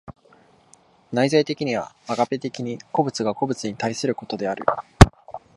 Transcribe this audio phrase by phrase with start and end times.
[1.11, 4.65] 内在的にはアガペ的に個物が個物に対することである。